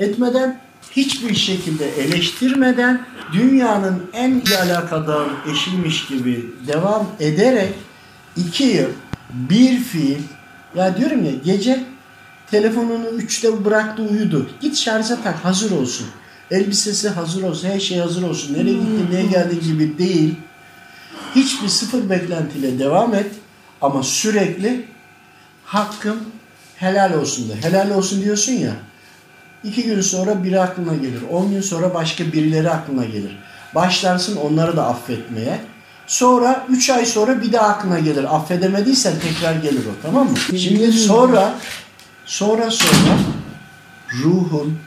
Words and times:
etmeden, 0.00 0.60
hiçbir 0.90 1.34
şekilde 1.34 1.90
eleştirmeden, 1.90 3.06
dünyanın 3.32 4.02
en 4.12 4.30
iyi 4.30 4.58
alakadar 4.58 5.28
eşiymiş 5.52 6.06
gibi 6.06 6.46
devam 6.66 7.06
ederek 7.20 7.74
iki 8.36 8.64
yıl 8.64 8.88
bir 9.32 9.78
fiil, 9.78 10.22
ya 10.74 10.96
diyorum 10.96 11.24
ya 11.24 11.32
gece 11.44 11.84
telefonunu 12.50 13.08
üçte 13.08 13.64
bıraktı 13.64 14.02
uyudu. 14.02 14.50
Git 14.60 14.76
şarja 14.76 15.22
tak 15.22 15.44
hazır 15.44 15.70
olsun. 15.70 16.06
Elbisesi 16.50 17.08
hazır 17.08 17.42
olsun, 17.42 17.68
her 17.68 17.80
şey 17.80 17.98
hazır 17.98 18.22
olsun. 18.22 18.54
Nereye 18.54 18.72
gitti, 18.72 19.10
neye 19.10 19.26
geldi 19.26 19.60
gibi 19.60 19.98
değil. 19.98 20.34
Hiçbir 21.34 21.68
sıfır 21.68 22.10
beklentiyle 22.10 22.78
devam 22.78 23.14
et 23.14 23.30
ama 23.80 24.02
sürekli 24.02 24.84
hakkım 25.64 26.20
helal 26.76 27.12
olsun 27.12 27.48
de. 27.48 27.54
Helal 27.68 27.90
olsun 27.90 28.24
diyorsun 28.24 28.52
ya. 28.52 28.72
İki 29.64 29.82
gün 29.82 30.00
sonra 30.00 30.44
biri 30.44 30.60
aklına 30.60 30.94
gelir. 30.94 31.22
On 31.30 31.50
gün 31.50 31.60
sonra 31.60 31.94
başka 31.94 32.24
birileri 32.24 32.70
aklına 32.70 33.04
gelir. 33.04 33.38
Başlarsın 33.74 34.36
onları 34.36 34.76
da 34.76 34.86
affetmeye. 34.86 35.60
Sonra 36.06 36.66
üç 36.68 36.90
ay 36.90 37.06
sonra 37.06 37.42
bir 37.42 37.52
daha 37.52 37.66
aklına 37.66 37.98
gelir. 37.98 38.36
Affedemediysen 38.36 39.14
tekrar 39.22 39.54
gelir 39.54 39.86
o 39.86 40.02
tamam 40.02 40.30
mı? 40.30 40.36
Şimdi 40.58 40.92
sonra 40.92 41.54
sonra 42.26 42.70
sonra 42.70 43.18
ruhun 44.22 44.78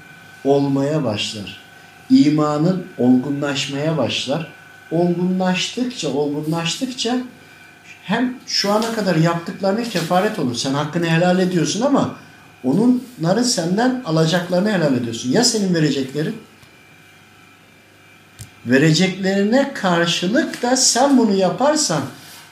olmaya 0.43 1.03
başlar. 1.03 1.63
İmanın 2.09 2.85
olgunlaşmaya 2.97 3.97
başlar. 3.97 4.47
Olgunlaştıkça, 4.91 6.09
olgunlaştıkça 6.09 7.17
hem 8.03 8.33
şu 8.47 8.71
ana 8.71 8.91
kadar 8.95 9.15
yaptıklarına 9.15 9.83
kefaret 9.83 10.39
olur. 10.39 10.55
Sen 10.55 10.73
hakkını 10.73 11.05
helal 11.05 11.39
ediyorsun 11.39 11.81
ama 11.81 12.15
onları 12.63 13.43
senden 13.43 14.01
alacaklarını 14.05 14.71
helal 14.71 14.93
ediyorsun. 14.97 15.31
Ya 15.31 15.43
senin 15.43 15.73
vereceklerin? 15.73 16.35
Vereceklerine 18.65 19.73
karşılık 19.73 20.61
da 20.61 20.77
sen 20.77 21.17
bunu 21.17 21.35
yaparsan 21.35 22.01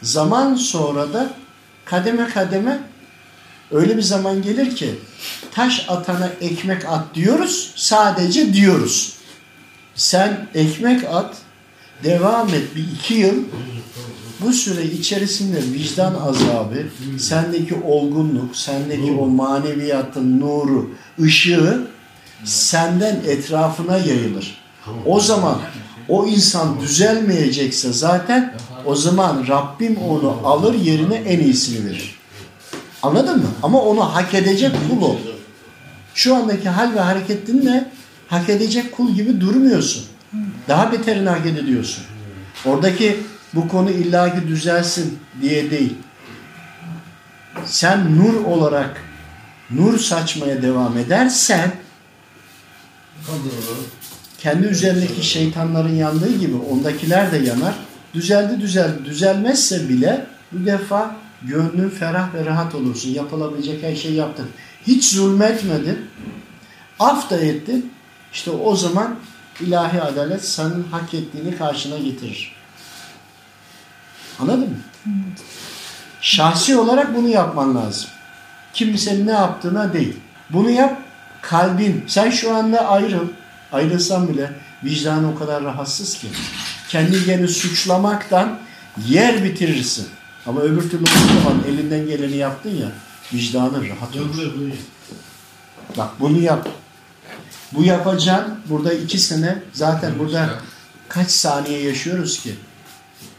zaman 0.01 0.55
sonra 0.55 1.13
da 1.13 1.29
kademe 1.85 2.29
kademe 2.29 2.79
öyle 3.71 3.97
bir 3.97 4.01
zaman 4.01 4.41
gelir 4.41 4.75
ki 4.75 4.95
taş 5.51 5.85
atana 5.89 6.29
ekmek 6.41 6.85
at 6.85 7.15
diyoruz 7.15 7.73
sadece 7.75 8.53
diyoruz. 8.53 9.13
Sen 9.95 10.47
ekmek 10.55 11.03
at 11.03 11.35
devam 12.03 12.49
et 12.49 12.75
bir 12.75 12.85
iki 12.95 13.13
yıl 13.13 13.43
bu 14.41 14.53
süre 14.53 14.85
içerisinde 14.85 15.57
vicdan 15.73 16.13
azabı, 16.13 16.83
sendeki 17.19 17.75
olgunluk, 17.75 18.55
sendeki 18.55 19.11
o 19.11 19.27
maneviyatın 19.27 20.39
nuru, 20.39 20.89
ışığı 21.21 21.87
senden 22.43 23.15
etrafına 23.27 23.97
yayılır. 23.97 24.57
O 25.05 25.19
zaman 25.19 25.57
o 26.09 26.27
insan 26.27 26.81
düzelmeyecekse 26.81 27.93
zaten 27.93 28.53
o 28.85 28.95
zaman 28.95 29.45
Rabbim 29.47 29.97
onu 29.97 30.37
alır 30.43 30.73
yerine 30.73 31.15
en 31.15 31.39
iyisini 31.39 31.85
verir. 31.85 32.15
Anladın 33.03 33.37
mı? 33.37 33.47
Ama 33.63 33.81
onu 33.81 34.15
hak 34.15 34.33
edecek 34.33 34.71
kul 34.89 35.01
ol. 35.01 35.15
Şu 36.15 36.35
andaki 36.35 36.69
hal 36.69 36.93
ve 36.93 36.99
hareketinle 36.99 37.91
hak 38.27 38.49
edecek 38.49 38.91
kul 38.91 39.11
gibi 39.11 39.41
durmuyorsun. 39.41 40.03
Daha 40.67 40.91
beterini 40.91 41.29
hak 41.29 41.45
ediyorsun. 41.45 42.03
Oradaki 42.65 43.17
bu 43.53 43.67
konu 43.67 43.91
illaki 43.91 44.47
düzelsin 44.47 45.19
diye 45.41 45.71
değil. 45.71 45.95
Sen 47.65 48.17
nur 48.17 48.45
olarak 48.45 49.01
nur 49.71 49.99
saçmaya 49.99 50.61
devam 50.61 50.97
edersen 50.97 51.71
kendi 54.39 54.67
üzerindeki 54.67 55.23
şeytanların 55.23 55.95
yandığı 55.95 56.37
gibi 56.37 56.55
ondakiler 56.55 57.31
de 57.31 57.37
yanar. 57.37 57.75
Düzeldi 58.13 58.61
düzeldi. 58.61 59.05
Düzelmezse 59.05 59.89
bile 59.89 60.25
bu 60.51 60.65
defa 60.65 61.15
gönlün 61.41 61.89
ferah 61.89 62.33
ve 62.33 62.45
rahat 62.45 62.75
olursun. 62.75 63.09
Yapılabilecek 63.09 63.83
her 63.83 63.95
şeyi 63.95 64.15
yaptın. 64.15 64.47
Hiç 64.87 65.09
zulmetmedin. 65.09 65.97
Af 66.99 67.29
da 67.29 67.37
ettin. 67.37 67.91
İşte 68.33 68.51
o 68.51 68.75
zaman 68.75 69.15
ilahi 69.59 70.01
adalet 70.01 70.45
senin 70.45 70.83
hak 70.91 71.13
ettiğini 71.13 71.57
karşına 71.57 71.97
getirir. 71.97 72.60
Anladın 74.41 74.59
mı? 74.69 74.75
Şahsi 76.21 76.77
olarak 76.77 77.15
bunu 77.15 77.27
yapman 77.27 77.75
lazım. 77.75 78.09
Kimsenin 78.73 79.27
ne 79.27 79.31
yaptığına 79.31 79.93
değil. 79.93 80.17
Bunu 80.49 80.69
yap 80.69 81.01
kalbin. 81.41 82.03
Sen 82.07 82.29
şu 82.29 82.55
anda 82.55 82.87
ayrıl. 82.87 83.27
Ayrılsan 83.71 84.27
bile 84.29 84.51
vicdanı 84.83 85.31
o 85.31 85.35
kadar 85.35 85.63
rahatsız 85.63 86.17
ki. 86.17 86.27
Kendi 86.89 87.25
kendini 87.25 87.47
suçlamaktan 87.47 88.59
yer 89.07 89.43
bitirirsin. 89.43 90.07
Ama 90.45 90.61
öbür 90.61 90.89
türlü 90.89 91.03
o 91.03 91.27
zaman 91.27 91.63
elinden 91.67 92.07
geleni 92.07 92.37
yaptın 92.37 92.69
ya 92.69 92.87
vicdanın 93.33 93.89
rahat 93.89 94.15
olur. 94.15 94.73
Bak 95.97 96.09
bunu 96.19 96.39
yap. 96.39 96.67
Bu 97.71 97.83
yapacağın 97.83 98.59
burada 98.69 98.93
iki 98.93 99.19
sene 99.19 99.63
zaten 99.73 100.19
burada 100.19 100.49
kaç 101.09 101.31
saniye 101.31 101.81
yaşıyoruz 101.81 102.39
ki? 102.39 102.55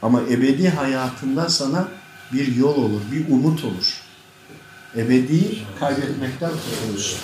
Ama 0.02 0.20
ebedi 0.30 0.68
hayatında 0.68 1.48
sana 1.48 1.88
bir 2.32 2.56
yol 2.56 2.76
olur, 2.76 3.00
bir 3.12 3.28
umut 3.28 3.64
olur. 3.64 4.00
Ebedi 4.96 5.58
kaybetmekten 5.80 6.50
kurtulursun. 6.50 7.18